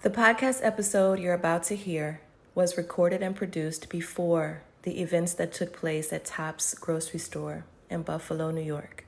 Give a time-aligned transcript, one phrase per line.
[0.00, 2.20] The podcast episode you're about to hear
[2.54, 8.02] was recorded and produced before the events that took place at Tops Grocery Store in
[8.02, 9.04] Buffalo, New York,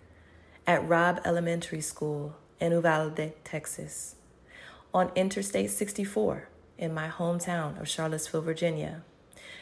[0.66, 4.16] at Robb Elementary School in Uvalde, Texas,
[4.92, 9.02] on Interstate 64 in my hometown of Charlottesville, Virginia,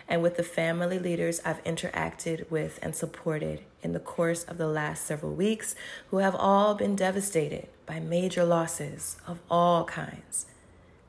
[0.08, 4.66] and with the family leaders I've interacted with and supported in the course of the
[4.66, 5.74] last several weeks
[6.08, 10.46] who have all been devastated by major losses of all kinds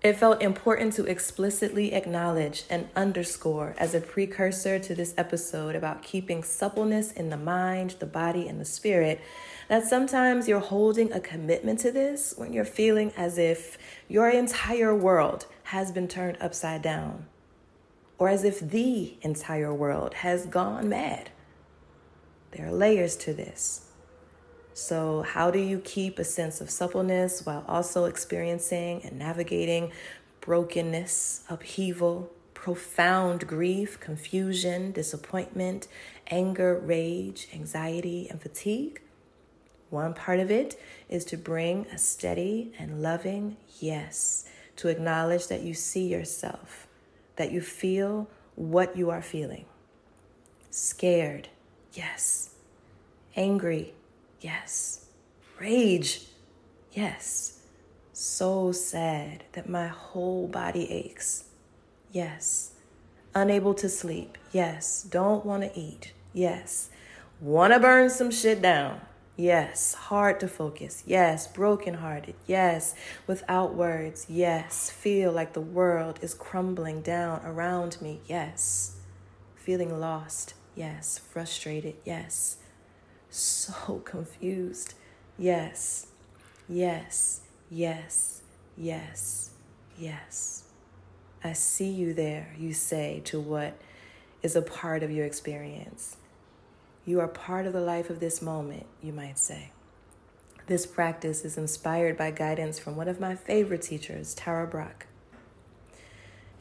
[0.01, 6.03] it felt important to explicitly acknowledge and underscore as a precursor to this episode about
[6.03, 9.19] keeping suppleness in the mind, the body, and the spirit
[9.67, 14.95] that sometimes you're holding a commitment to this when you're feeling as if your entire
[14.95, 17.25] world has been turned upside down,
[18.17, 21.29] or as if the entire world has gone mad.
[22.51, 23.88] There are layers to this.
[24.79, 29.91] So, how do you keep a sense of suppleness while also experiencing and navigating
[30.39, 35.89] brokenness, upheaval, profound grief, confusion, disappointment,
[36.27, 39.01] anger, rage, anxiety, and fatigue?
[39.89, 44.45] One part of it is to bring a steady and loving yes,
[44.77, 46.87] to acknowledge that you see yourself,
[47.35, 49.65] that you feel what you are feeling.
[50.71, 51.49] Scared,
[51.93, 52.51] yes.
[53.35, 53.93] Angry,
[54.41, 55.05] Yes.
[55.59, 56.25] Rage.
[56.91, 57.61] Yes.
[58.13, 61.45] So sad that my whole body aches.
[62.11, 62.71] Yes.
[63.35, 64.37] Unable to sleep.
[64.51, 65.03] Yes.
[65.03, 66.13] Don't want to eat.
[66.33, 66.89] Yes.
[67.41, 69.01] Want to burn some shit down.
[69.35, 69.93] Yes.
[69.93, 71.03] Hard to focus.
[71.05, 71.47] Yes.
[71.47, 72.35] Brokenhearted.
[72.47, 72.95] Yes.
[73.27, 74.25] Without words.
[74.29, 74.89] Yes.
[74.89, 78.21] Feel like the world is crumbling down around me.
[78.27, 78.97] Yes.
[79.55, 80.53] Feeling lost.
[80.75, 81.19] Yes.
[81.19, 81.95] Frustrated.
[82.05, 82.57] Yes
[83.29, 84.93] so confused.
[85.37, 86.07] Yes,
[86.67, 88.41] yes, yes,
[88.77, 89.51] yes,
[89.97, 90.63] yes.
[91.43, 93.79] I see you there, you say to what
[94.41, 96.17] is a part of your experience.
[97.05, 99.71] You are part of the life of this moment, you might say.
[100.67, 105.07] This practice is inspired by guidance from one of my favorite teachers, Tara Brach.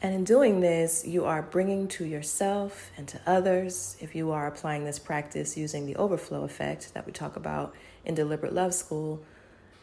[0.01, 4.47] And in doing this, you are bringing to yourself and to others, if you are
[4.47, 9.21] applying this practice using the overflow effect that we talk about in Deliberate Love School,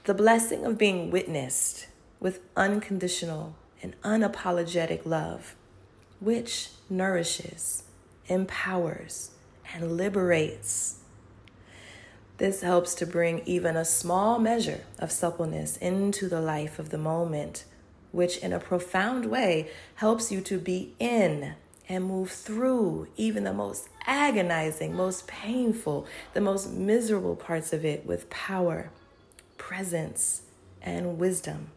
[0.04, 1.88] the blessing of being witnessed
[2.19, 5.54] with unconditional and unapologetic love,
[6.21, 7.83] which nourishes,
[8.27, 9.33] empowers,
[9.75, 11.00] and liberates.
[12.38, 16.98] This helps to bring even a small measure of suppleness into the life of the
[16.98, 17.65] moment
[18.16, 21.54] which in a profound way helps you to be in
[21.87, 28.06] and move through even the most agonizing, most painful, the most miserable parts of it
[28.06, 28.91] with power,
[29.59, 30.41] presence,
[30.81, 31.69] and wisdom.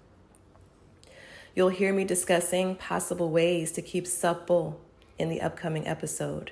[1.54, 4.80] You'll hear me discussing possible ways to keep supple
[5.18, 6.52] in the upcoming episode.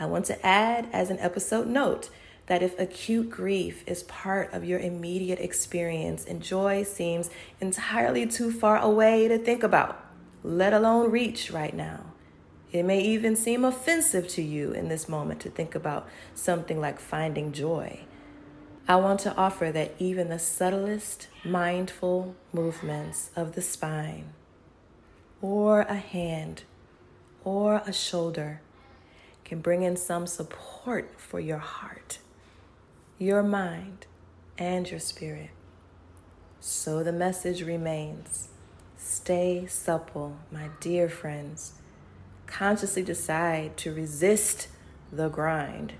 [0.00, 2.10] I want to add as an episode note
[2.52, 7.30] that if acute grief is part of your immediate experience and joy seems
[7.62, 10.04] entirely too far away to think about,
[10.44, 12.12] let alone reach right now,
[12.70, 17.00] it may even seem offensive to you in this moment to think about something like
[17.00, 18.00] finding joy.
[18.86, 24.34] I want to offer that even the subtlest mindful movements of the spine,
[25.40, 26.64] or a hand,
[27.44, 28.60] or a shoulder,
[29.42, 32.18] can bring in some support for your heart
[33.18, 34.06] your mind,
[34.58, 35.50] and your spirit.
[36.60, 38.48] So the message remains
[38.96, 41.72] stay supple, my dear friends.
[42.46, 44.68] Consciously decide to resist
[45.10, 45.94] the grind.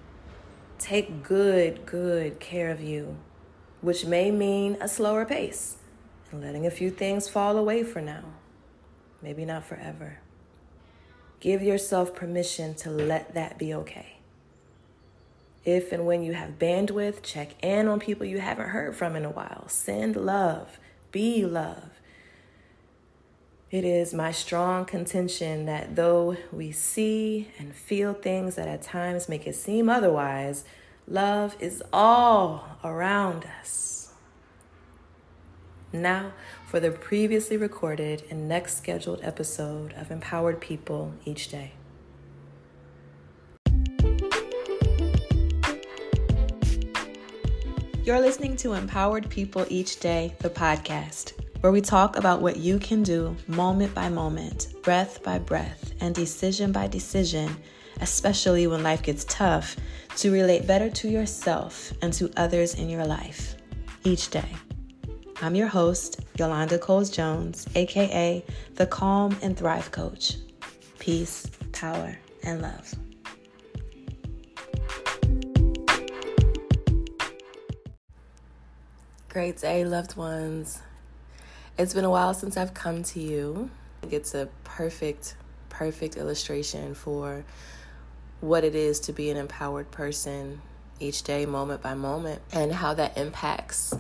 [0.78, 3.17] Take good, good care of you,
[3.81, 5.78] which may mean a slower pace
[6.31, 8.25] and letting a few things fall away for now.
[9.21, 10.19] Maybe not forever.
[11.41, 14.12] Give yourself permission to let that be okay.
[15.65, 19.25] If and when you have bandwidth, check in on people you haven't heard from in
[19.25, 19.69] a while.
[19.69, 20.78] Send love,
[21.12, 22.00] be love.
[23.71, 29.28] It is my strong contention that though we see and feel things that at times
[29.28, 30.65] make it seem otherwise,
[31.09, 34.13] love is all around us.
[35.92, 36.33] Now,
[36.66, 41.72] for the previously recorded and next scheduled episode of Empowered People Each Day.
[48.04, 52.81] You're listening to Empowered People Each Day, the podcast, where we talk about what you
[52.81, 57.57] can do moment by moment, breath by breath, and decision by decision,
[58.01, 59.77] especially when life gets tough,
[60.16, 63.54] to relate better to yourself and to others in your life
[64.03, 64.51] each day.
[65.41, 68.45] I'm your host, Yolanda Coles Jones, aka
[68.75, 70.39] the Calm and Thrive Coach.
[70.98, 72.97] Peace, power, and love.
[79.33, 80.79] Great day, loved ones.
[81.79, 83.71] It's been a while since I've come to you.
[84.11, 85.37] It's a perfect,
[85.71, 87.43] perfect illustration for
[88.43, 90.61] what it is to be an empowered person
[91.01, 93.95] each day, moment by moment, and how that impacts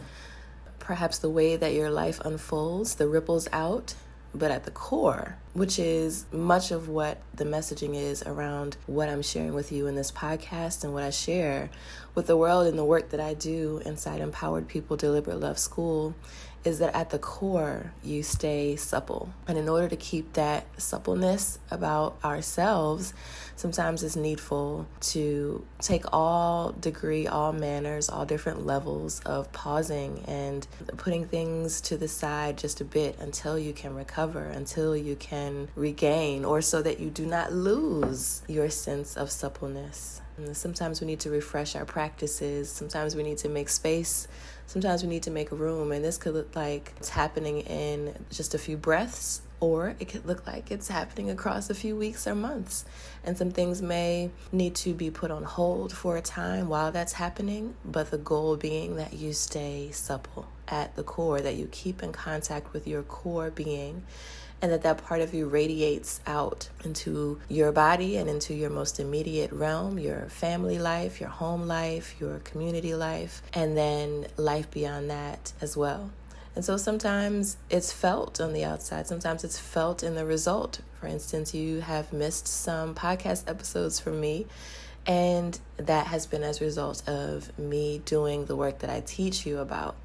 [0.78, 3.94] perhaps the way that your life unfolds, the ripples out,
[4.34, 9.22] but at the core, which is much of what the messaging is around what I'm
[9.22, 11.70] sharing with you in this podcast and what I share
[12.14, 16.14] with the world and the work that I do inside Empowered People Deliberate Love School
[16.64, 19.32] is that at the core, you stay supple.
[19.48, 23.14] And in order to keep that suppleness about ourselves,
[23.56, 30.66] sometimes it's needful to take all degree, all manners, all different levels of pausing and
[30.96, 35.68] putting things to the side just a bit until you can recover, until you can
[35.74, 40.20] regain, or so that you do not lose your sense of suppleness.
[40.54, 42.70] Sometimes we need to refresh our practices.
[42.70, 44.26] Sometimes we need to make space.
[44.66, 45.92] Sometimes we need to make room.
[45.92, 50.26] And this could look like it's happening in just a few breaths, or it could
[50.26, 52.84] look like it's happening across a few weeks or months.
[53.22, 57.12] And some things may need to be put on hold for a time while that's
[57.12, 62.02] happening, but the goal being that you stay supple at the core, that you keep
[62.02, 64.02] in contact with your core being
[64.60, 68.98] and that that part of you radiates out into your body and into your most
[68.98, 75.10] immediate realm, your family life, your home life, your community life, and then life beyond
[75.10, 76.10] that as well.
[76.54, 80.80] And so sometimes it's felt on the outside, sometimes it's felt in the result.
[81.00, 84.46] For instance, you have missed some podcast episodes from me.
[85.04, 89.44] And that has been as a result of me doing the work that I teach
[89.44, 89.96] you about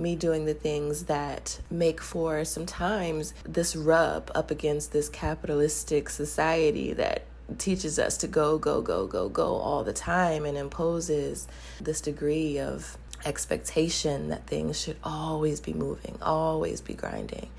[0.00, 6.92] me doing the things that make for sometimes this rub up against this capitalistic society
[6.94, 7.22] that
[7.58, 11.46] teaches us to go, go, go, go, go all the time and imposes
[11.80, 17.50] this degree of expectation that things should always be moving, always be grinding.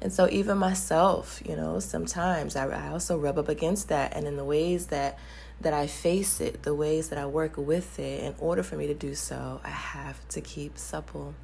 [0.00, 4.14] And so, even myself, you know, sometimes I, I also rub up against that.
[4.16, 5.18] And in the ways that
[5.60, 8.86] that I face it, the ways that I work with it, in order for me
[8.86, 11.34] to do so, I have to keep supple.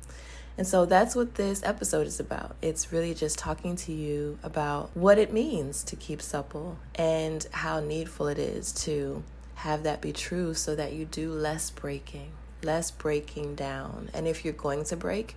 [0.57, 2.55] And so that's what this episode is about.
[2.63, 7.81] It's really just talking to you about what it means to keep supple and how
[7.81, 9.25] needful it is to
[9.57, 12.31] have that be true so that you do less breaking,
[12.65, 14.11] less breaking down.
[14.15, 15.37] And if you're going to break,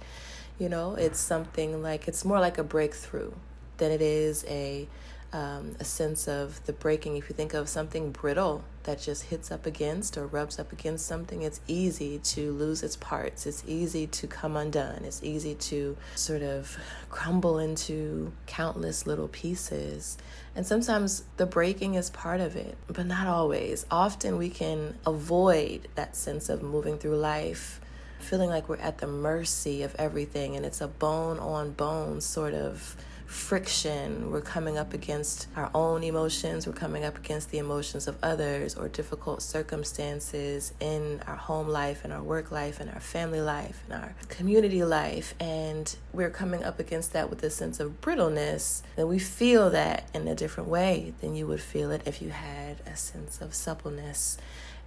[0.59, 3.31] you know, it's something like it's more like a breakthrough
[3.77, 4.87] than it is a
[5.33, 7.17] um, a sense of the breaking.
[7.17, 11.05] If you think of something brittle that just hits up against or rubs up against
[11.05, 13.45] something, it's easy to lose its parts.
[13.45, 15.03] It's easy to come undone.
[15.03, 16.77] It's easy to sort of
[17.09, 20.17] crumble into countless little pieces.
[20.55, 23.85] And sometimes the breaking is part of it, but not always.
[23.91, 27.81] Often we can avoid that sense of moving through life
[28.19, 32.53] feeling like we're at the mercy of everything and it's a bone on bone sort
[32.53, 32.95] of
[33.27, 34.31] friction.
[34.31, 36.65] We're coming up against our own emotions.
[36.65, 42.05] We're coming up against the emotions of others or difficult circumstances in our home life,
[42.05, 45.35] in our work life, in our family life, in our community life.
[45.41, 48.81] And we're coming up against that with a sense of brittleness.
[48.95, 52.29] And we feel that in a different way than you would feel it if you
[52.29, 54.37] had a sense of suppleness.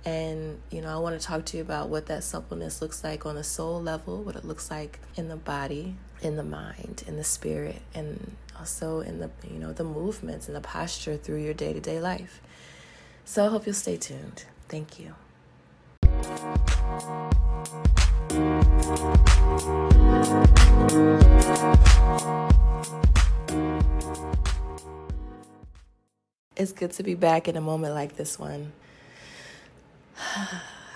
[0.04, 3.26] And, you know, I want to talk to you about what that suppleness looks like
[3.26, 7.16] on a soul level, what it looks like in the body, in the mind, in
[7.16, 11.54] the spirit, and also in the, you know, the movements and the posture through your
[11.54, 12.40] day to day life.
[13.24, 14.44] So I hope you'll stay tuned.
[14.68, 15.14] Thank you.
[26.56, 28.72] It's good to be back in a moment like this one.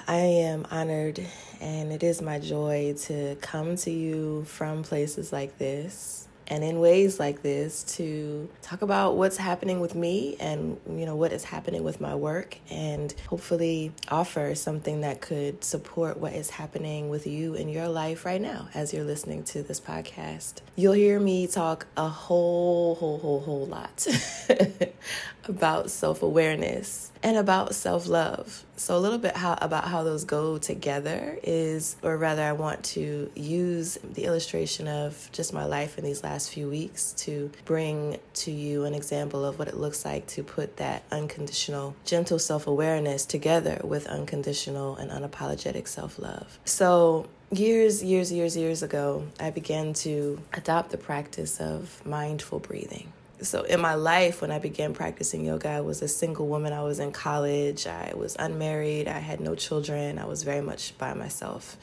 [0.06, 1.20] I am honored
[1.60, 6.80] and it is my joy to come to you from places like this and in
[6.80, 11.44] ways like this to talk about what's happening with me and you know what is
[11.44, 17.26] happening with my work and hopefully offer something that could support what is happening with
[17.26, 20.54] you in your life right now as you're listening to this podcast.
[20.76, 24.06] You'll hear me talk a whole whole whole whole lot
[25.48, 28.64] about self-awareness and about self love.
[28.76, 32.84] So, a little bit how, about how those go together is, or rather, I want
[32.84, 38.18] to use the illustration of just my life in these last few weeks to bring
[38.34, 42.66] to you an example of what it looks like to put that unconditional, gentle self
[42.66, 46.58] awareness together with unconditional and unapologetic self love.
[46.64, 53.12] So, years, years, years, years ago, I began to adopt the practice of mindful breathing.
[53.44, 56.72] So, in my life, when I began practicing yoga, I was a single woman.
[56.72, 57.86] I was in college.
[57.86, 59.06] I was unmarried.
[59.06, 60.18] I had no children.
[60.18, 61.76] I was very much by myself,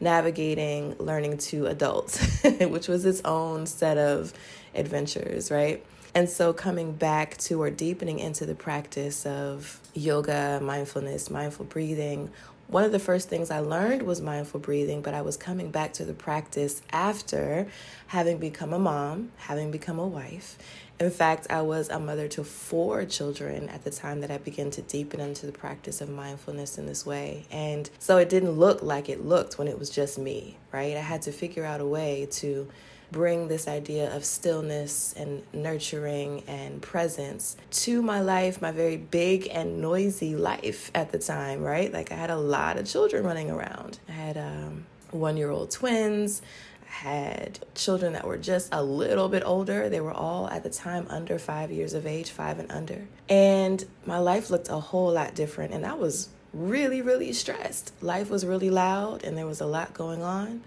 [0.00, 2.16] navigating learning to adult,
[2.60, 4.34] which was its own set of
[4.74, 5.84] adventures, right?
[6.14, 12.30] And so, coming back to or deepening into the practice of yoga, mindfulness, mindful breathing,
[12.68, 15.94] one of the first things I learned was mindful breathing, but I was coming back
[15.94, 17.66] to the practice after
[18.08, 20.58] having become a mom, having become a wife.
[21.00, 24.70] In fact, I was a mother to four children at the time that I began
[24.72, 27.46] to deepen into the practice of mindfulness in this way.
[27.52, 30.96] And so it didn't look like it looked when it was just me, right?
[30.96, 32.68] I had to figure out a way to
[33.12, 39.48] bring this idea of stillness and nurturing and presence to my life, my very big
[39.50, 41.92] and noisy life at the time, right?
[41.92, 43.98] Like I had a lot of children running around.
[44.08, 46.42] I had um, one year old twins.
[46.88, 49.88] Had children that were just a little bit older.
[49.88, 53.06] They were all at the time under five years of age, five and under.
[53.28, 55.72] And my life looked a whole lot different.
[55.72, 57.92] And I was really, really stressed.
[58.02, 60.62] Life was really loud and there was a lot going on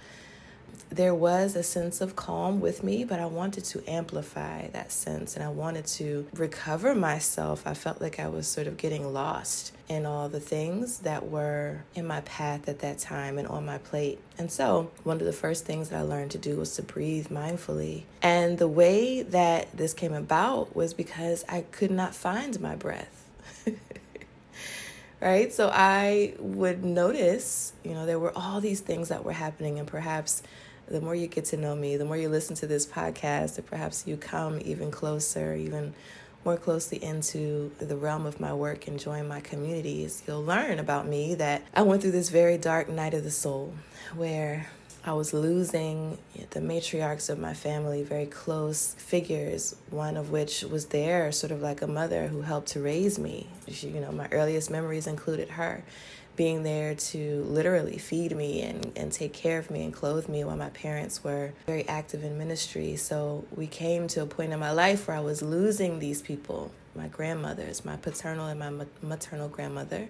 [0.89, 5.35] there was a sense of calm with me, but I wanted to amplify that sense
[5.35, 7.63] and I wanted to recover myself.
[7.65, 11.83] I felt like I was sort of getting lost in all the things that were
[11.95, 14.19] in my path at that time and on my plate.
[14.37, 17.27] And so, one of the first things that I learned to do was to breathe
[17.27, 18.03] mindfully.
[18.21, 23.25] And the way that this came about was because I could not find my breath.
[25.21, 25.53] right?
[25.53, 29.87] So I would notice, you know, there were all these things that were happening, and
[29.87, 30.41] perhaps
[30.91, 33.61] the more you get to know me, the more you listen to this podcast, or
[33.61, 35.93] perhaps you come even closer, even
[36.43, 41.07] more closely into the realm of my work and join my communities, you'll learn about
[41.07, 43.73] me that I went through this very dark night of the soul
[44.15, 44.67] where
[45.03, 46.17] I was losing
[46.51, 51.61] the matriarchs of my family, very close figures, one of which was there, sort of
[51.61, 53.47] like a mother who helped to raise me.
[53.67, 55.83] She, you know, my earliest memories included her
[56.35, 60.43] being there to literally feed me and, and take care of me and clothe me
[60.43, 62.95] while my parents were very active in ministry.
[62.95, 66.71] So we came to a point in my life where I was losing these people
[66.95, 70.09] my grandmothers, my paternal and my maternal grandmother.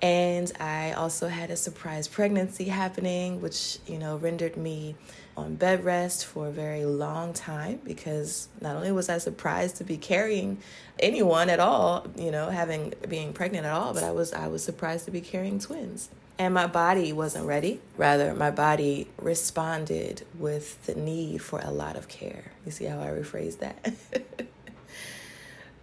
[0.00, 4.94] And I also had a surprise pregnancy happening, which, you know, rendered me
[5.38, 9.84] on bed rest for a very long time because not only was I surprised to
[9.84, 10.58] be carrying
[10.98, 14.62] anyone at all, you know, having being pregnant at all, but I was I was
[14.62, 16.10] surprised to be carrying twins.
[16.40, 17.80] And my body wasn't ready.
[17.96, 22.52] Rather, my body responded with the need for a lot of care.
[22.64, 23.92] You see how I rephrased that?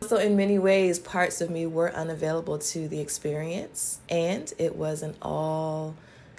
[0.08, 5.18] so, in many ways, parts of me were unavailable to the experience, and it wasn't
[5.22, 5.96] all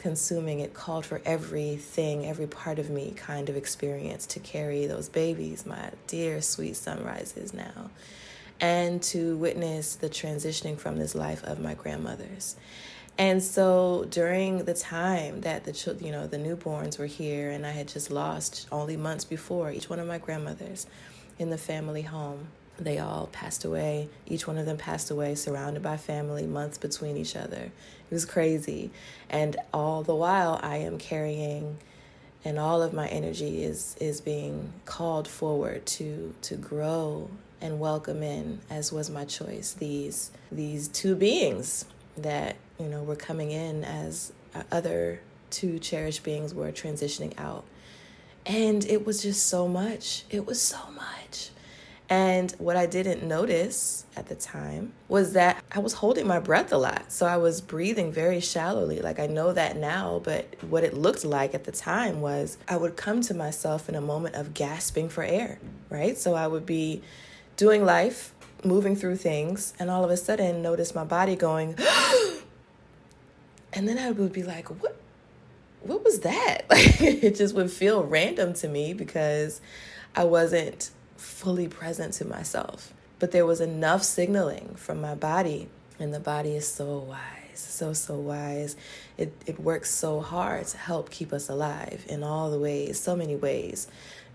[0.06, 5.08] consuming, it called for everything, every part of me kind of experience to carry those
[5.08, 7.90] babies, my dear sweet sunrises now,
[8.60, 12.54] and to witness the transitioning from this life of my grandmothers.
[13.18, 17.66] And so during the time that the children, you know, the newborns were here and
[17.66, 20.86] I had just lost only months before each one of my grandmothers
[21.36, 22.46] in the family home.
[22.78, 24.08] They all passed away.
[24.26, 27.70] Each one of them passed away, surrounded by family, months between each other.
[28.10, 28.90] It was crazy.
[29.30, 31.78] And all the while, I am carrying,
[32.44, 37.30] and all of my energy is is being called forward to to grow
[37.60, 39.72] and welcome in, as was my choice.
[39.72, 41.86] These these two beings
[42.18, 47.64] that you know were coming in as uh, other two cherished beings were transitioning out,
[48.44, 50.24] and it was just so much.
[50.28, 51.50] It was so much
[52.08, 56.72] and what I didn't notice at the time was that I was holding my breath
[56.72, 57.10] a lot.
[57.10, 59.00] So I was breathing very shallowly.
[59.00, 62.76] Like I know that now, but what it looked like at the time was I
[62.76, 65.58] would come to myself in a moment of gasping for air,
[65.90, 66.16] right?
[66.16, 67.02] So I would be
[67.56, 68.32] doing life,
[68.62, 71.74] moving through things, and all of a sudden notice my body going,
[73.72, 74.96] and then I would be like, what?
[75.80, 76.66] What was that?
[76.70, 79.60] Like it just would feel random to me because
[80.16, 82.92] I wasn't fully present to myself.
[83.18, 85.68] But there was enough signaling from my body,
[85.98, 87.20] and the body is so wise,
[87.54, 88.76] so, so wise.
[89.16, 93.16] It, it works so hard to help keep us alive in all the ways, so
[93.16, 93.88] many ways.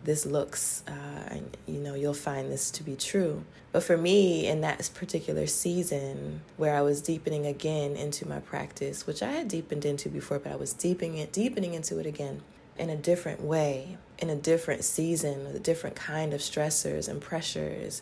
[0.04, 0.84] this looks.
[0.88, 0.92] Uh,
[1.28, 3.44] and, you know, you'll find this to be true.
[3.72, 9.08] But for me, in that particular season where I was deepening again into my practice,
[9.08, 12.42] which I had deepened into before, but I was deepening it, deepening into it again
[12.78, 17.20] in a different way, in a different season, with a different kind of stressors and
[17.20, 18.01] pressures.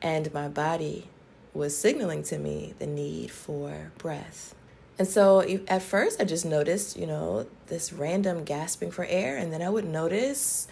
[0.00, 1.08] And my body
[1.54, 4.54] was signaling to me the need for breath.
[4.98, 9.52] And so at first, I just noticed, you know, this random gasping for air, and
[9.52, 10.68] then I would notice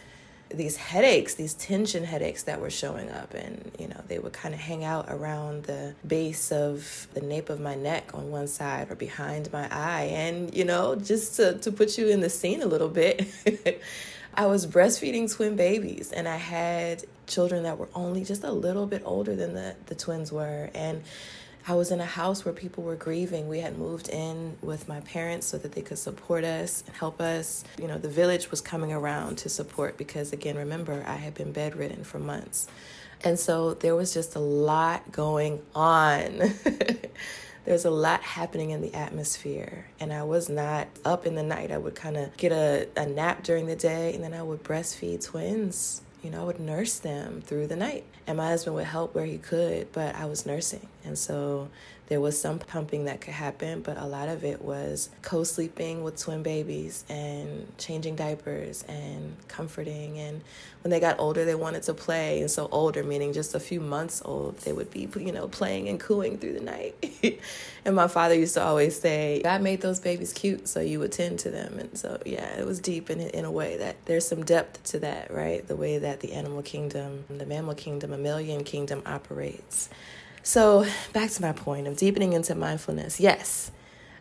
[0.51, 3.35] these headaches, these tension headaches that were showing up.
[3.35, 7.51] And, you know, they would kind of hang out around the base of the nape
[7.51, 10.11] of my neck on one side or behind my eye.
[10.13, 13.29] And, you know, just to, to put you in the scene a little bit,
[14.35, 18.87] I was breastfeeding twin babies and I had children that were only just a little
[18.87, 20.71] bit older than the, the twins were.
[20.75, 21.03] And
[21.67, 23.49] I was in a house where people were grieving.
[23.49, 27.21] We had moved in with my parents so that they could support us and help
[27.21, 27.65] us.
[27.79, 31.53] You know, the village was coming around to support because, again, remember, I had been
[31.53, 32.67] bedridden for months.
[33.23, 36.41] And so there was just a lot going on.
[37.65, 39.87] There's a lot happening in the atmosphere.
[39.99, 41.71] And I was not up in the night.
[41.71, 44.63] I would kind of get a, a nap during the day and then I would
[44.65, 48.05] breastfeed twins you know, I would nurse them through the night.
[48.27, 50.87] And my husband would help where he could, but I was nursing.
[51.05, 51.69] And so
[52.11, 56.03] there was some pumping that could happen, but a lot of it was co sleeping
[56.03, 60.19] with twin babies and changing diapers and comforting.
[60.19, 60.41] And
[60.83, 62.41] when they got older, they wanted to play.
[62.41, 65.89] And so, older, meaning just a few months old, they would be, you know, playing
[65.89, 66.97] and cooing through the night.
[67.85, 71.39] and my father used to always say, God made those babies cute, so you attend
[71.41, 71.79] to them.
[71.79, 74.99] And so, yeah, it was deep in, in a way that there's some depth to
[74.99, 75.65] that, right?
[75.65, 79.91] The way that the animal kingdom, the mammal kingdom, mammalian kingdom operates.
[80.43, 83.21] So, back to my point of deepening into mindfulness.
[83.21, 83.71] Yes,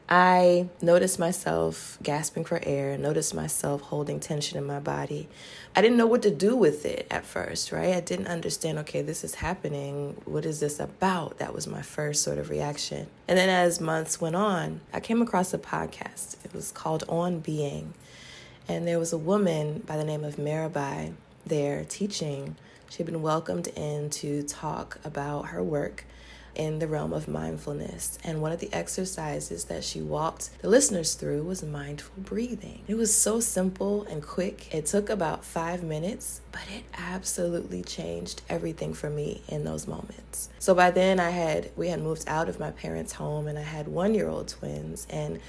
[0.09, 5.29] I noticed myself gasping for air, noticed myself holding tension in my body.
[5.75, 7.93] I didn't know what to do with it at first, right?
[7.93, 10.21] I didn't understand, okay, this is happening.
[10.25, 11.37] What is this about?
[11.37, 13.07] That was my first sort of reaction.
[13.27, 16.43] And then as months went on, I came across a podcast.
[16.43, 17.93] It was called On Being.
[18.67, 21.13] And there was a woman by the name of Mirabai
[21.45, 22.57] there teaching
[22.89, 26.05] she had been welcomed in to talk about her work
[26.55, 28.17] in the realm of mindfulness.
[28.23, 32.83] And one of the exercises that she walked the listeners through was mindful breathing.
[32.87, 34.73] It was so simple and quick.
[34.73, 40.49] It took about five minutes, but it absolutely changed everything for me in those moments.
[40.59, 43.63] So by then I had we had moved out of my parents' home and I
[43.63, 45.39] had one year old twins and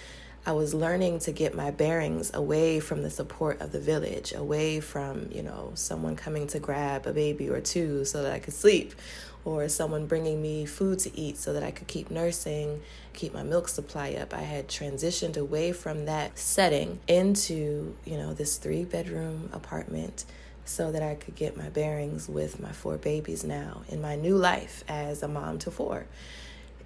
[0.47, 4.81] I was learning to get my bearings away from the support of the village, away
[4.81, 8.55] from, you know, someone coming to grab a baby or two so that I could
[8.55, 8.95] sleep,
[9.45, 12.81] or someone bringing me food to eat so that I could keep nursing,
[13.13, 14.33] keep my milk supply up.
[14.33, 20.25] I had transitioned away from that setting into, you know, this three bedroom apartment
[20.65, 24.37] so that I could get my bearings with my four babies now in my new
[24.39, 26.07] life as a mom to four.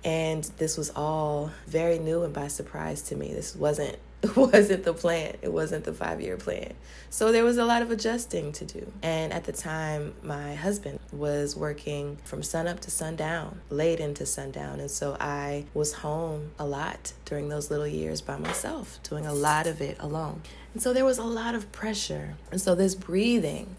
[0.04, 3.32] And this was all very new and by surprise to me.
[3.32, 3.98] This wasn't
[4.36, 5.36] wasn't the plan.
[5.42, 6.74] It wasn't the 5-year plan.
[7.10, 8.90] So there was a lot of adjusting to do.
[9.02, 14.80] And at the time, my husband was working from sunup to sundown, late into sundown,
[14.80, 19.34] and so I was home a lot during those little years by myself, doing a
[19.34, 20.42] lot of it alone.
[20.72, 22.36] And so there was a lot of pressure.
[22.50, 23.76] And so this breathing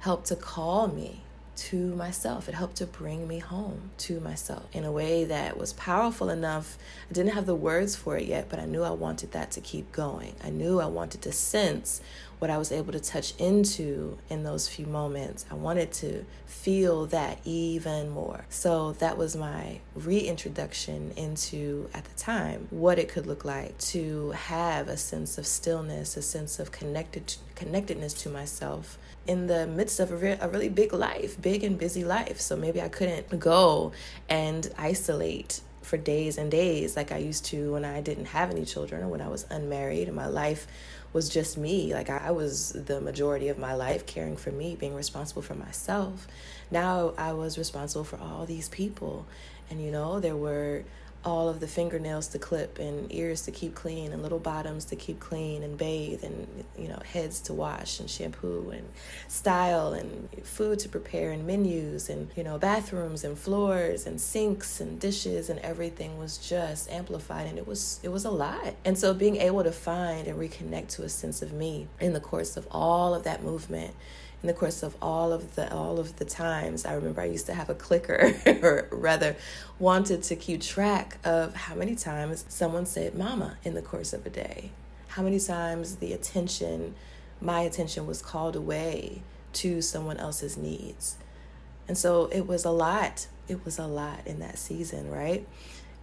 [0.00, 1.23] helped to call me
[1.56, 2.48] to myself.
[2.48, 6.78] It helped to bring me home to myself in a way that was powerful enough.
[7.10, 9.60] I didn't have the words for it yet, but I knew I wanted that to
[9.60, 10.34] keep going.
[10.42, 12.00] I knew I wanted to sense
[12.38, 15.46] what I was able to touch into in those few moments.
[15.50, 18.44] I wanted to feel that even more.
[18.48, 24.32] So that was my reintroduction into, at the time, what it could look like to
[24.32, 30.00] have a sense of stillness, a sense of connected connectedness to myself in the midst
[30.00, 32.40] of a, re- a really big life, big and busy life.
[32.40, 33.92] So maybe I couldn't go
[34.28, 38.64] and isolate for days and days like I used to when I didn't have any
[38.64, 40.66] children or when I was unmarried and my life
[41.12, 41.94] was just me.
[41.94, 46.26] Like I was the majority of my life caring for me, being responsible for myself.
[46.70, 49.26] Now I was responsible for all these people.
[49.70, 50.84] And you know, there were
[51.24, 54.96] all of the fingernails to clip and ears to keep clean and little bottoms to
[54.96, 58.86] keep clean and bathe and you know heads to wash and shampoo and
[59.28, 64.80] style and food to prepare and menus and you know bathrooms and floors and sinks
[64.80, 68.74] and dishes and everything was just amplified and it was it was a lot.
[68.84, 72.20] And so being able to find and reconnect to a sense of me in the
[72.20, 73.94] course of all of that movement
[74.44, 77.46] in the course of all of the all of the times i remember i used
[77.46, 79.34] to have a clicker or rather
[79.78, 84.24] wanted to keep track of how many times someone said mama in the course of
[84.26, 84.70] a day
[85.08, 86.94] how many times the attention
[87.40, 91.16] my attention was called away to someone else's needs.
[91.86, 93.28] And so it was a lot.
[93.48, 95.46] It was a lot in that season, right?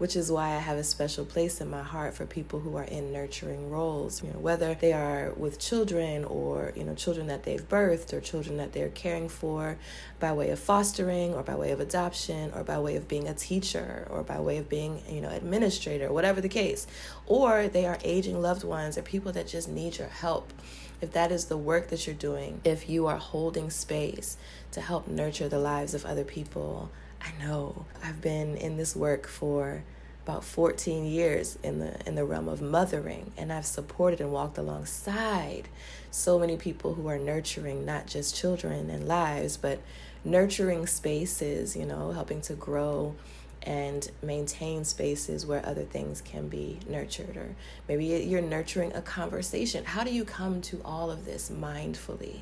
[0.01, 2.85] Which is why I have a special place in my heart for people who are
[2.85, 7.43] in nurturing roles, you know, whether they are with children or, you know, children that
[7.43, 9.77] they've birthed or children that they're caring for
[10.19, 13.35] by way of fostering or by way of adoption or by way of being a
[13.35, 16.87] teacher or by way of being, you know, administrator, whatever the case.
[17.27, 20.51] Or they are aging loved ones or people that just need your help
[20.99, 24.37] if that is the work that you're doing, if you are holding space
[24.71, 26.91] to help nurture the lives of other people,
[27.23, 29.83] I know I've been in this work for
[30.23, 34.57] about 14 years in the in the realm of mothering and I've supported and walked
[34.57, 35.67] alongside
[36.11, 39.79] so many people who are nurturing not just children and lives but
[40.23, 43.15] nurturing spaces, you know, helping to grow
[43.63, 47.55] and maintain spaces where other things can be nurtured or
[47.87, 49.85] maybe you're nurturing a conversation.
[49.85, 52.41] How do you come to all of this mindfully?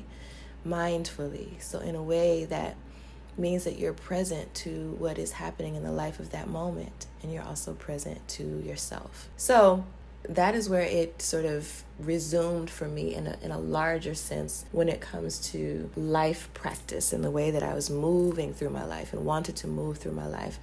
[0.66, 1.60] Mindfully.
[1.62, 2.76] So in a way that
[3.38, 7.32] means that you're present to what is happening in the life of that moment and
[7.32, 9.28] you're also present to yourself.
[9.36, 9.84] So,
[10.28, 14.66] that is where it sort of resumed for me in a, in a larger sense
[14.70, 18.84] when it comes to life practice and the way that I was moving through my
[18.84, 20.58] life and wanted to move through my life.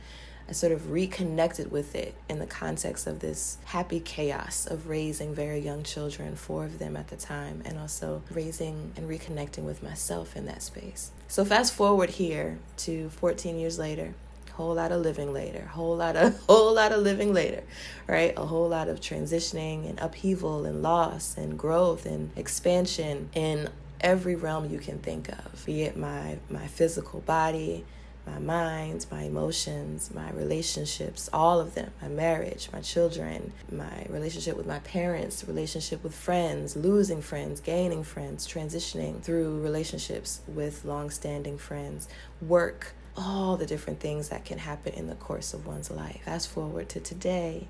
[0.49, 5.35] I sort of reconnected with it in the context of this happy chaos of raising
[5.35, 9.83] very young children, four of them at the time, and also raising and reconnecting with
[9.83, 11.11] myself in that space.
[11.27, 14.13] So, fast forward here to 14 years later,
[14.57, 17.63] whole lot of living later whole lot of whole lot of living later
[18.07, 18.33] right?
[18.35, 23.69] A whole lot of transitioning and upheaval and loss and growth and expansion in
[24.01, 27.85] every realm you can think of be it my my physical body
[28.27, 34.57] my mind, my emotions, my relationships, all of them, my marriage, my children, my relationship
[34.57, 41.57] with my parents, relationship with friends, losing friends, gaining friends, transitioning through relationships with long-standing
[41.57, 42.07] friends,
[42.41, 46.21] work, all the different things that can happen in the course of one's life.
[46.25, 47.67] Fast forward to today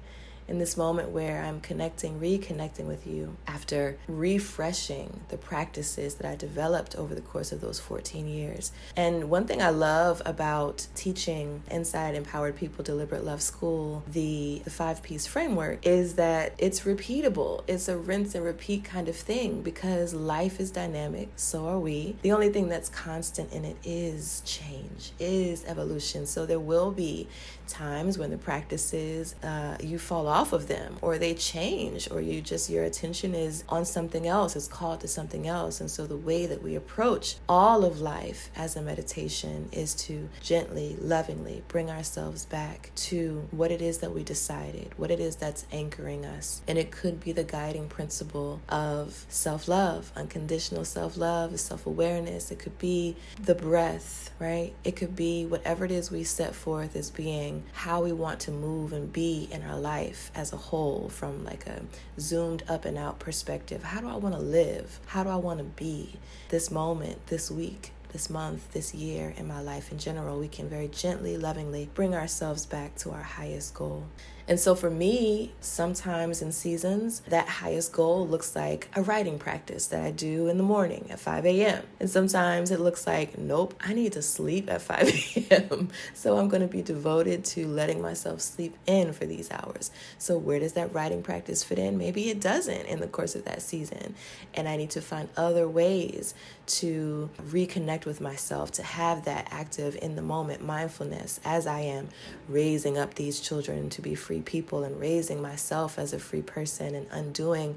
[0.48, 6.36] in this moment where I'm connecting, reconnecting with you after refreshing the practices that I
[6.36, 8.72] developed over the course of those 14 years.
[8.96, 14.70] And one thing I love about teaching inside Empowered People Deliberate Love School, the, the
[14.70, 17.64] five piece framework, is that it's repeatable.
[17.68, 22.16] It's a rinse and repeat kind of thing because life is dynamic, so are we.
[22.22, 26.26] The only thing that's constant in it is change, is evolution.
[26.26, 27.28] So there will be
[27.68, 32.42] times when the practices uh, you fall off of them or they change or you
[32.42, 35.80] just your attention is on something else is called to something else.
[35.80, 40.30] And so the way that we approach all of life as a meditation is to
[40.42, 45.36] gently lovingly bring ourselves back to what it is that we decided what it is
[45.36, 46.62] that's anchoring us.
[46.68, 52.52] And it could be the guiding principle of self-love unconditional self-love self-awareness.
[52.52, 54.74] It could be the breath right?
[54.84, 58.52] It could be whatever it is we set forth as being how we want to
[58.52, 61.82] move and be in our life as a whole from like a
[62.20, 63.84] zoomed up and out perspective.
[63.84, 65.00] How do I want to live?
[65.08, 66.16] How do I want to be
[66.50, 67.92] this moment, this week?
[68.14, 72.16] This month, this year, in my life in general, we can very gently, lovingly bring
[72.16, 74.06] ourselves back to our highest goal.
[74.50, 79.88] And so for me, sometimes in seasons, that highest goal looks like a writing practice
[79.88, 81.84] that I do in the morning at 5 a.m.
[82.00, 85.90] And sometimes it looks like, nope, I need to sleep at 5 a.m.
[86.14, 89.92] so I'm going to be devoted to letting myself sleep in for these hours.
[90.18, 91.98] So where does that writing practice fit in?
[91.98, 94.16] Maybe it doesn't in the course of that season.
[94.54, 96.34] And I need to find other ways
[96.68, 102.10] to reconnect with myself, to have that active in the moment mindfulness as I am
[102.48, 106.42] raising up these children to be free free people and raising myself as a free
[106.42, 107.76] person and undoing,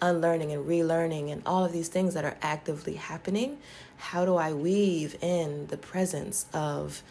[0.00, 3.58] unlearning, and relearning, and all of these things that are actively happening,
[3.96, 7.02] how do I weave in the presence of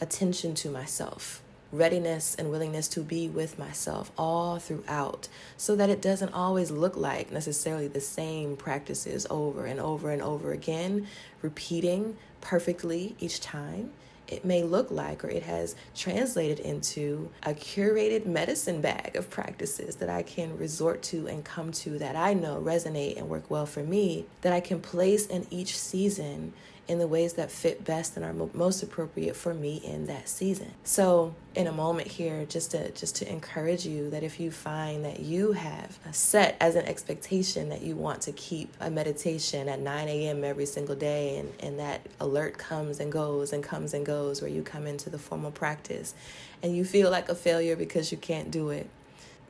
[0.00, 1.40] attention to myself?
[1.74, 6.98] readiness and willingness to be with myself all throughout so that it doesn't always look
[6.98, 11.06] like necessarily the same practices over and over and over again,
[11.40, 13.90] repeating perfectly each time
[14.28, 19.96] it may look like, or it has translated into a curated medicine bag of practices
[19.96, 23.66] that I can resort to and come to that I know resonate and work well
[23.66, 26.52] for me, that I can place in each season
[26.88, 30.72] in the ways that fit best and are most appropriate for me in that season.
[30.82, 35.04] So, in a moment here just to just to encourage you that if you find
[35.04, 39.78] that you have set as an expectation that you want to keep a meditation at
[39.78, 40.44] 9 a.m.
[40.44, 44.50] every single day and, and that alert comes and goes and comes and goes where
[44.50, 46.14] you come into the formal practice
[46.62, 48.88] and you feel like a failure because you can't do it,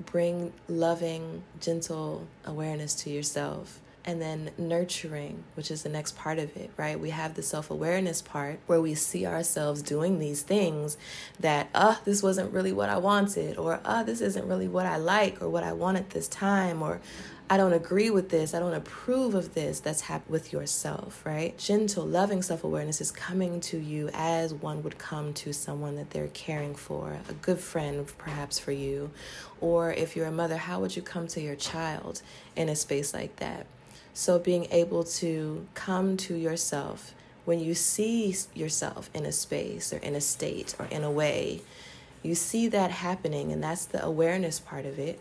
[0.04, 6.56] bring loving, gentle awareness to yourself and then nurturing, which is the next part of
[6.56, 6.98] it, right?
[6.98, 10.96] We have the self awareness part where we see ourselves doing these things
[11.38, 14.96] that, uh, this wasn't really what I wanted, or uh, this isn't really what I
[14.96, 17.00] like, or what I want at this time, or
[17.52, 19.78] I don't agree with this, I don't approve of this.
[19.78, 21.56] That's happened with yourself, right?
[21.58, 26.10] Gentle, loving self awareness is coming to you as one would come to someone that
[26.10, 29.10] they're caring for, a good friend, perhaps for you.
[29.60, 32.22] Or if you're a mother, how would you come to your child
[32.56, 33.66] in a space like that?
[34.14, 39.96] So, being able to come to yourself when you see yourself in a space or
[39.98, 41.62] in a state or in a way,
[42.22, 45.18] you see that happening, and that's the awareness part of it.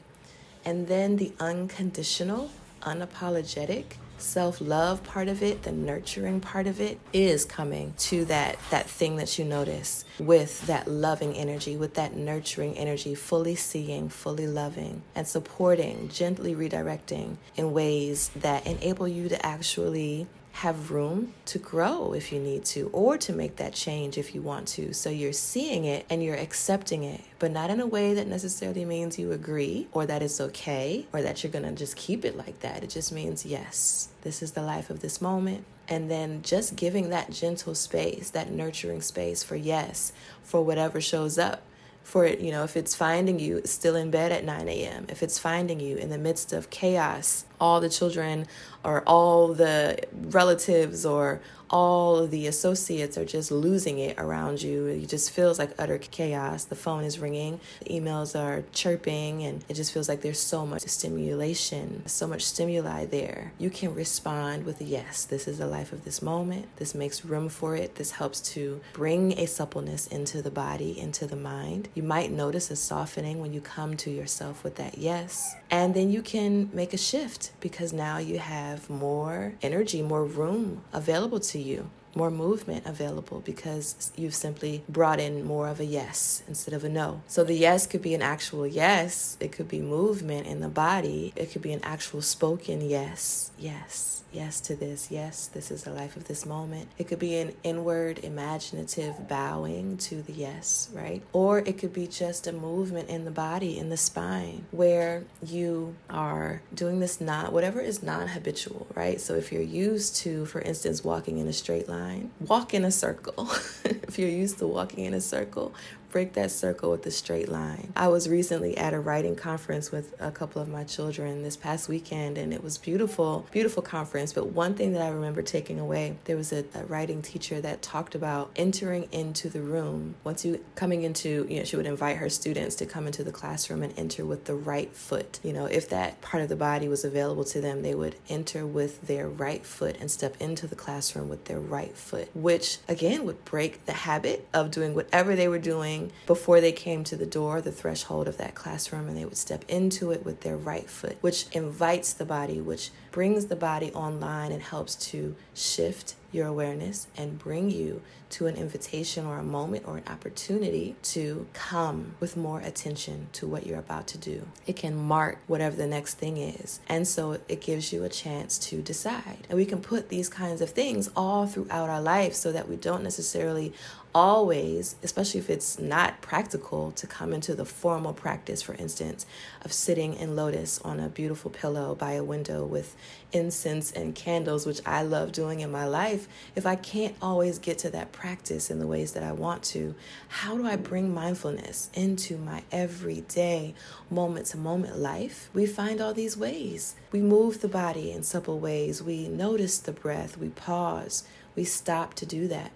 [0.64, 2.52] And then the unconditional,
[2.82, 3.86] unapologetic,
[4.22, 9.16] self-love part of it the nurturing part of it is coming to that that thing
[9.18, 15.02] that you notice with that loving energy with that nurturing energy fully seeing fully loving
[15.16, 22.14] and supporting gently redirecting in ways that enable you to actually have room to grow
[22.14, 24.94] if you need to, or to make that change if you want to.
[24.94, 28.86] So you're seeing it and you're accepting it, but not in a way that necessarily
[28.86, 32.38] means you agree or that it's okay or that you're going to just keep it
[32.38, 32.84] like that.
[32.84, 35.66] It just means, yes, this is the life of this moment.
[35.88, 41.38] And then just giving that gentle space, that nurturing space for yes, for whatever shows
[41.38, 41.64] up
[42.04, 45.22] for it, you know, if it's finding you still in bed at 9 a.m., if
[45.22, 48.48] it's finding you in the midst of chaos, all the children
[48.84, 51.42] or all the relatives or
[51.72, 54.88] all the associates are just losing it around you.
[54.88, 56.66] It just feels like utter chaos.
[56.66, 60.66] The phone is ringing, the emails are chirping, and it just feels like there's so
[60.66, 63.54] much stimulation, so much stimuli there.
[63.58, 66.68] You can respond with yes, this is the life of this moment.
[66.76, 67.96] This makes room for it.
[67.96, 71.88] This helps to bring a suppleness into the body, into the mind.
[71.94, 75.56] You might notice a softening when you come to yourself with that yes.
[75.70, 80.82] And then you can make a shift because now you have more energy, more room
[80.94, 86.44] available to you more movement available because you've simply brought in more of a yes
[86.48, 87.22] instead of a no.
[87.28, 91.34] So the yes could be an actual yes, it could be movement in the body,
[91.36, 95.12] it could be an actual spoken yes, yes yes to this.
[95.12, 96.88] Yes, this is the life of this moment.
[96.98, 101.22] It could be an inward, imaginative bowing to the yes, right?
[101.34, 105.96] Or it could be just a movement in the body, in the spine, where you
[106.10, 109.20] are doing this not, whatever is non habitual, right?
[109.20, 112.01] So if you're used to, for instance, walking in a straight line,
[112.40, 113.50] walk in a circle.
[113.86, 115.74] if you're used to walking in a circle,
[116.12, 117.94] break that circle with a straight line.
[117.96, 121.88] I was recently at a writing conference with a couple of my children this past
[121.88, 124.34] weekend, and it was beautiful, beautiful conference.
[124.34, 127.82] But one thing that I remember taking away, there was a, a writing teacher that
[127.82, 130.16] talked about entering into the room.
[130.24, 133.32] Once you coming into, you know, she would invite her students to come into the
[133.32, 135.40] classroom and enter with the right foot.
[135.44, 138.66] You know, if that part of the body was available to them, they would enter
[138.66, 143.26] with their right foot and step into the classroom with their right foot, which again
[143.26, 147.26] would break the habit of doing whatever they were doing before they came to the
[147.26, 150.90] door, the threshold of that classroom, and they would step into it with their right
[150.90, 156.48] foot, which invites the body, which brings the body online and helps to shift your
[156.48, 162.16] awareness and bring you to an invitation or a moment or an opportunity to come
[162.22, 164.48] with more attention to what you're about to do.
[164.66, 166.80] It can mark whatever the next thing is.
[166.88, 169.46] And so it gives you a chance to decide.
[169.50, 172.78] And we can put these kinds of things all throughout our life so that we
[172.78, 173.74] don't necessarily
[174.14, 179.26] always, especially if it's not practical, to come into the formal practice, for instance,
[179.64, 182.96] of sitting in lotus on a beautiful pillow by a window with
[183.32, 186.28] incense and candles, which I love doing in my life.
[186.56, 189.96] If I can't always get to that practice in the ways that I want to,
[190.28, 193.74] how do I bring mindfulness into my everyday
[194.10, 195.50] moment to moment life?
[195.54, 196.96] We find all these ways.
[197.12, 201.24] We move the body in supple ways, we notice the breath, we pause,
[201.56, 202.72] we stop to do that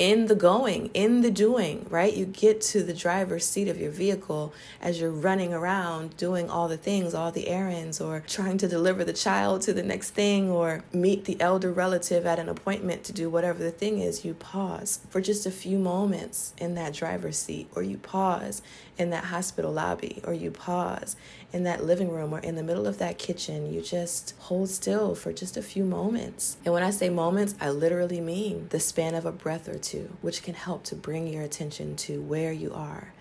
[0.00, 2.16] in the going, in the doing, right?
[2.16, 6.68] You get to the driver's seat of your vehicle as you're running around doing all
[6.68, 10.48] the things, all the errands, or trying to deliver the child to the next thing,
[10.50, 14.24] or meet the elder relative at an appointment to do whatever the thing is.
[14.24, 18.62] You pause for just a few moments in that driver's seat, or you pause
[18.96, 21.14] in that hospital lobby, or you pause
[21.52, 25.14] in that living room or in the middle of that kitchen, you just hold still
[25.14, 26.56] for just a few moments.
[26.64, 30.16] And when I say moments, I literally mean the span of a breath or two,
[30.20, 33.12] which can help to bring your attention to where you are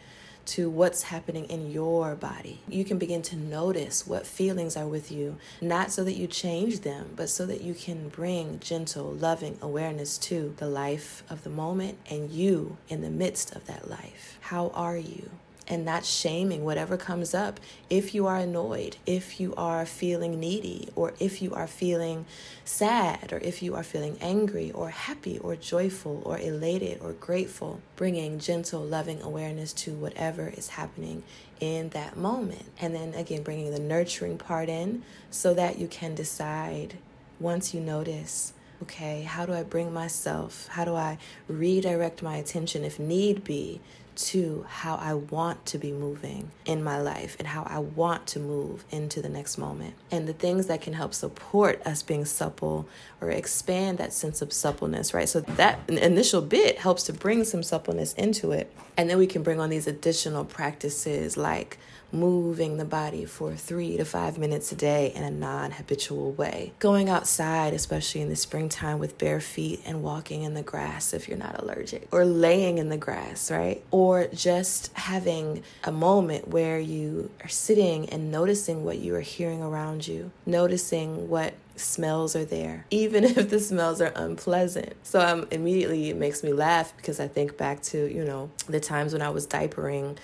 [0.49, 2.59] to what's happening in your body.
[2.67, 6.79] You can begin to notice what feelings are with you, not so that you change
[6.79, 11.51] them, but so that you can bring gentle, loving awareness to the life of the
[11.51, 14.39] moment and you in the midst of that life.
[14.41, 15.29] How are you?
[15.69, 17.59] And not shaming whatever comes up.
[17.89, 22.25] If you are annoyed, if you are feeling needy, or if you are feeling
[22.65, 27.81] sad, or if you are feeling angry, or happy, or joyful, or elated, or grateful,
[27.95, 31.23] bringing gentle, loving awareness to whatever is happening
[31.59, 32.65] in that moment.
[32.81, 36.97] And then again, bringing the nurturing part in so that you can decide
[37.39, 42.83] once you notice okay, how do I bring myself, how do I redirect my attention
[42.83, 43.81] if need be
[44.19, 48.39] to how I want to be moving in my life and how I want to
[48.39, 49.93] move into the next moment.
[50.11, 52.87] And the things that can help support us being supple
[53.21, 55.29] or expand that sense of suppleness, right?
[55.29, 58.71] So that initial bit helps to bring some suppleness into it.
[58.97, 61.77] And then we can bring on these additional practices like
[62.11, 66.73] moving the body for three to five minutes a day in a non habitual way.
[66.79, 71.27] Going outside, especially in the springtime, with bare feet and walking in the grass if
[71.27, 73.83] you're not allergic, or laying in the grass, right?
[73.91, 79.61] Or just having a moment where you are sitting and noticing what you are hearing
[79.61, 84.93] around you, noticing what smells are there, even if the smells are unpleasant.
[85.03, 88.79] So um, immediately it makes me laugh because I think back to, you know, the
[88.79, 90.17] times when I was diapering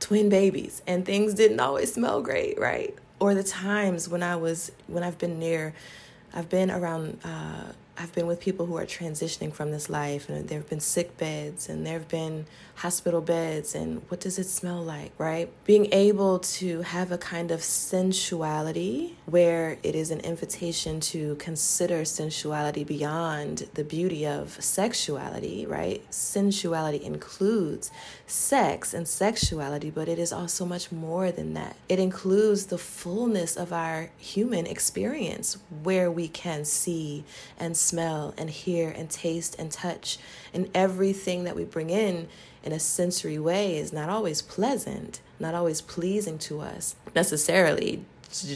[0.00, 2.94] twin babies and things didn't always smell great, right?
[3.20, 5.74] Or the times when I was, when I've been near,
[6.32, 10.48] I've been around, uh, I've been with people who are transitioning from this life, and
[10.48, 12.46] there have been sick beds, and there have been
[12.78, 15.50] hospital beds, and what does it smell like, right?
[15.64, 22.04] Being able to have a kind of sensuality where it is an invitation to consider
[22.04, 26.08] sensuality beyond the beauty of sexuality, right?
[26.10, 27.90] Sensuality includes
[28.28, 31.74] sex and sexuality, but it is also much more than that.
[31.88, 37.24] It includes the fullness of our human experience where we can see
[37.58, 40.18] and smell and hear and taste and touch
[40.54, 42.28] and everything that we bring in
[42.62, 48.04] in a sensory way is not always pleasant, not always pleasing to us necessarily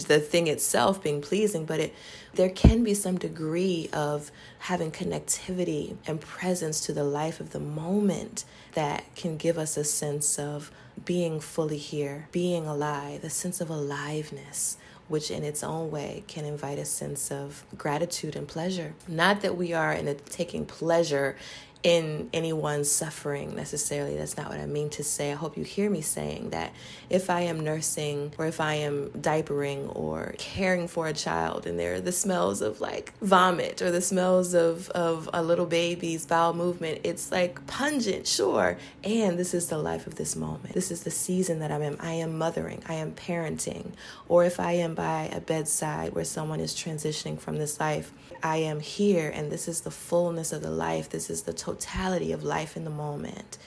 [0.06, 1.94] the thing itself being pleasing, but it
[2.34, 7.60] there can be some degree of having connectivity and presence to the life of the
[7.60, 10.70] moment that can give us a sense of
[11.04, 14.76] being fully here, being alive, a sense of aliveness
[15.08, 18.94] which in its own way can invite a sense of gratitude and pleasure.
[19.06, 21.36] Not that we are in a, taking pleasure
[21.82, 24.16] in anyone's suffering necessarily.
[24.16, 25.32] That's not what I mean to say.
[25.32, 26.72] I hope you hear me saying that
[27.10, 31.78] if I am nursing or if I am diapering or caring for a child and
[31.78, 36.24] there are the smells of like vomit or the smells of, of a little baby's
[36.24, 38.78] bowel movement, it's like pungent, sure.
[39.02, 40.74] And this is the life of this moment.
[40.74, 41.98] This is the season that I'm in.
[41.98, 43.92] I am mothering, I am parenting.
[44.28, 48.12] Or if I am by a bedside where someone is transitioning from this life,
[48.42, 51.08] I am here and this is the fullness of the life.
[51.08, 53.58] This is the totality of life in the moment.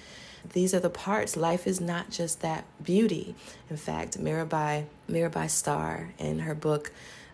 [0.53, 1.35] These are the parts.
[1.35, 3.35] Life is not just that beauty.
[3.69, 6.91] In fact, Mirabai, Mirabai Starr in her book,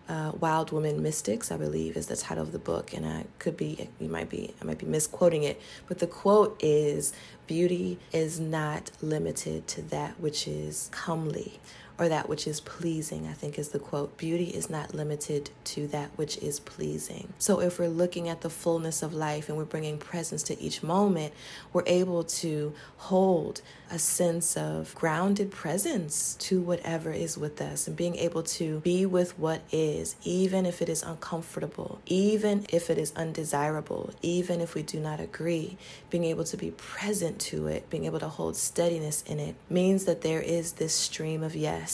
[0.08, 3.56] uh, Wild Women Mystics, I believe, is the title of the book, and I could
[3.56, 7.12] be, you might be, I might be misquoting it, but the quote is,
[7.46, 11.60] "Beauty is not limited to that which is comely,
[12.02, 14.16] or that which is pleasing, I think is the quote.
[14.16, 17.32] Beauty is not limited to that which is pleasing.
[17.38, 20.82] So if we're looking at the fullness of life and we're bringing presence to each
[20.82, 21.32] moment,
[21.72, 27.94] we're able to hold a sense of grounded presence to whatever is with us and
[27.94, 32.98] being able to be with what is, even if it is uncomfortable, even if it
[32.98, 35.76] is undesirable, even if we do not agree.
[36.10, 40.06] Being able to be present to it, being able to hold steadiness in it, means
[40.06, 41.91] that there is this stream of yes,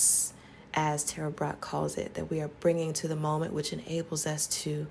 [0.74, 4.46] as Tara Brach calls it, that we are bringing to the moment, which enables us
[4.46, 4.86] to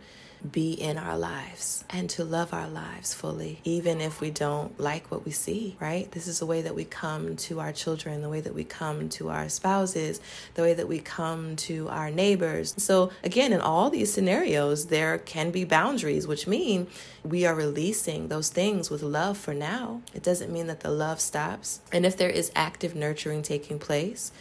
[0.52, 5.10] be in our lives and to love our lives fully, even if we don't like
[5.10, 6.12] what we see, right?
[6.12, 9.10] This is the way that we come to our children, the way that we come
[9.10, 10.22] to our spouses,
[10.54, 12.76] the way that we come to our neighbors.
[12.78, 16.88] So, again, in all these scenarios, there can be boundaries, which mean
[17.24, 20.02] we are releasing those things with love for now.
[20.14, 21.82] It doesn't mean that the love stops.
[21.92, 24.32] And if there is active nurturing taking place,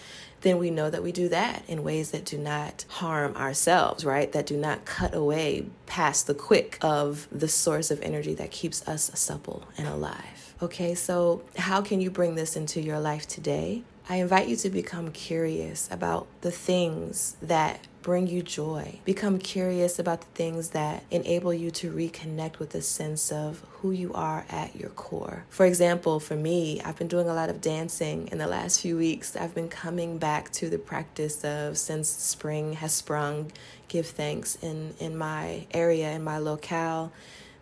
[0.43, 4.31] then we know that we do that in ways that do not harm ourselves, right?
[4.33, 8.87] That do not cut away past the quick of the source of energy that keeps
[8.87, 10.55] us supple and alive.
[10.63, 13.83] Okay, so how can you bring this into your life today?
[14.09, 19.01] I invite you to become curious about the things that bring you joy.
[19.05, 23.91] Become curious about the things that enable you to reconnect with a sense of who
[23.91, 25.45] you are at your core.
[25.51, 28.97] For example, for me, I've been doing a lot of dancing in the last few
[28.97, 29.35] weeks.
[29.35, 33.51] I've been coming back to the practice of since spring has sprung,
[33.89, 37.11] give thanks in in my area in my locale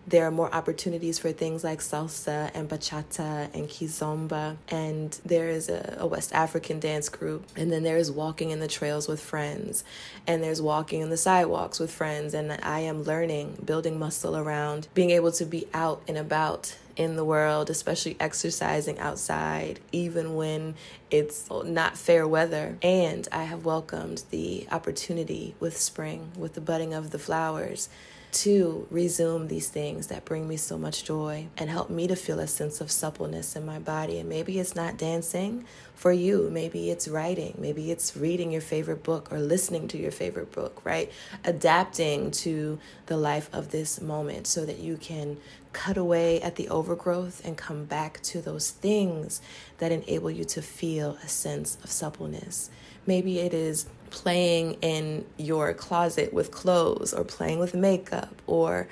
[0.07, 4.57] there are more opportunities for things like salsa and bachata and kizomba.
[4.69, 7.47] And there is a, a, West African dance group.
[7.57, 9.83] And then there is walking in the trails with friends.
[10.27, 12.35] And there's walking in the sidewalks with friends.
[12.35, 17.17] And I am learning, building muscle around being able to be out and about in
[17.17, 20.75] the world, especially exercising outside, even when
[21.11, 22.77] it's not fair weather.
[22.83, 27.89] And I have welcomed the opportunity with spring, with the budding of the flowers
[28.35, 32.41] to resume these things that bring me so much joy and help me to feel
[32.41, 34.19] a sense of suppleness in my body.
[34.19, 35.65] And maybe it's not dancing
[35.95, 40.11] for you, maybe it's writing, maybe it's reading your favorite book or listening to your
[40.11, 41.11] favorite book, right?
[41.45, 45.37] Adapting to the life of this moment so that you can
[45.73, 49.41] cut away at the overgrowth and come back to those things
[49.79, 52.71] that enable you to feel a sense of suppleness.
[53.07, 58.87] Maybe it is playing in your closet with clothes or playing with makeup or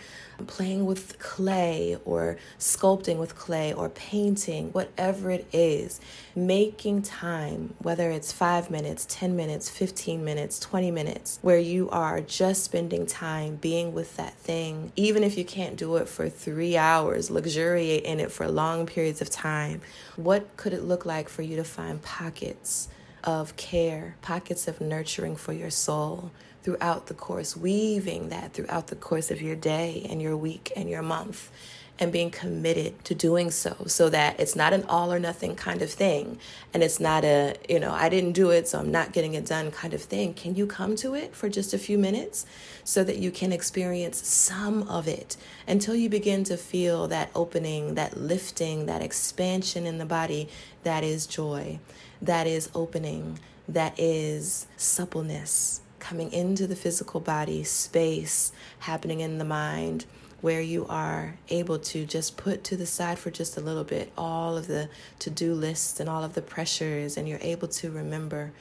[0.48, 6.00] playing with clay or sculpting with clay or painting, whatever it is,
[6.34, 12.20] making time, whether it's five minutes, 10 minutes, 15 minutes, 20 minutes, where you are
[12.20, 16.76] just spending time being with that thing, even if you can't do it for three
[16.76, 19.80] hours, luxuriate in it for long periods of time.
[20.16, 22.88] What could it look like for you to find pockets?
[23.24, 26.30] Of care, pockets of nurturing for your soul
[26.62, 30.88] throughout the course, weaving that throughout the course of your day and your week and
[30.88, 31.50] your month,
[31.98, 35.82] and being committed to doing so so that it's not an all or nothing kind
[35.82, 36.38] of thing.
[36.74, 39.46] And it's not a, you know, I didn't do it, so I'm not getting it
[39.46, 40.34] done kind of thing.
[40.34, 42.44] Can you come to it for just a few minutes
[42.82, 45.36] so that you can experience some of it
[45.68, 50.48] until you begin to feel that opening, that lifting, that expansion in the body
[50.82, 51.78] that is joy?
[52.22, 59.44] that is opening, that is suppleness coming into the physical body, space happening in the
[59.44, 60.06] mind,
[60.42, 64.12] where you are able to just put to the side for just a little bit
[64.18, 64.90] all of the
[65.20, 68.52] to do lists and all of the pressures, and you're able to remember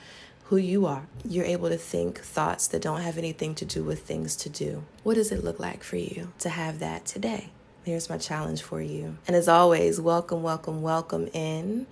[0.45, 1.07] who you are.
[1.27, 4.83] You're able to think thoughts that don't have anything to do with things to do.
[5.03, 7.49] What does it look like for you to have that today?
[7.83, 9.17] Here's my challenge for you.
[9.27, 11.87] And as always, welcome, welcome, welcome in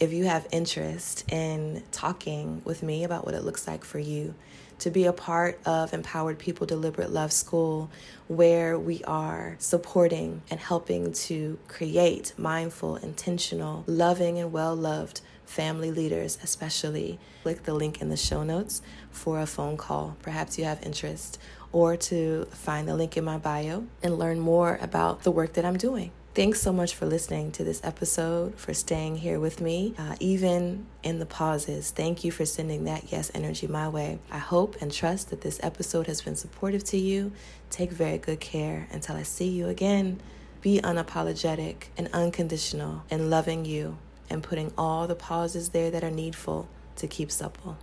[0.00, 4.34] if you have interest in talking with me about what it looks like for you
[4.80, 7.90] to be a part of Empowered People Deliberate Love School,
[8.28, 15.90] where we are supporting and helping to create mindful, intentional, loving, and well loved family
[15.90, 17.18] leaders, especially.
[17.42, 20.16] Click the link in the show notes for a phone call.
[20.22, 21.38] Perhaps you have interest,
[21.72, 25.64] or to find the link in my bio and learn more about the work that
[25.64, 26.12] I'm doing.
[26.38, 30.86] Thanks so much for listening to this episode, for staying here with me, uh, even
[31.02, 31.90] in the pauses.
[31.90, 34.20] Thank you for sending that yes energy my way.
[34.30, 37.32] I hope and trust that this episode has been supportive to you.
[37.70, 40.20] Take very good care until I see you again.
[40.60, 43.98] Be unapologetic and unconditional in loving you
[44.30, 46.68] and putting all the pauses there that are needful
[46.98, 47.78] to keep supple.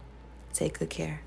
[0.54, 1.25] Take good care.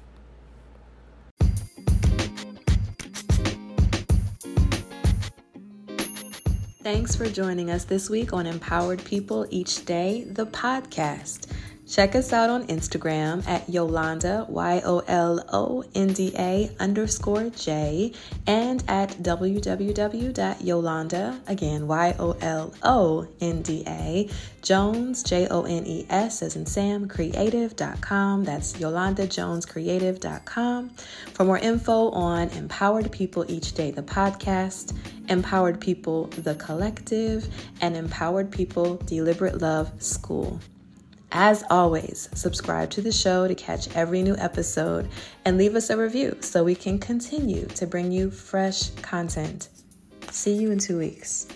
[6.91, 11.47] Thanks for joining us this week on Empowered People Each Day, the podcast.
[11.89, 17.49] Check us out on Instagram at Yolonda, Y O L O N D A underscore
[17.49, 18.13] J,
[18.47, 24.29] and at www.yolonda, again, Y O L O N D A,
[24.61, 28.45] Jones, J O N E S, as in Sam, creative.com.
[28.45, 30.91] That's YolondaJonesCreative.com.
[31.33, 34.95] For more info on Empowered People Each Day, the podcast,
[35.31, 37.49] Empowered People, the collective,
[37.81, 40.61] and Empowered People Deliberate Love School.
[41.31, 45.09] As always, subscribe to the show to catch every new episode
[45.45, 49.69] and leave us a review so we can continue to bring you fresh content.
[50.31, 51.47] See you in two weeks.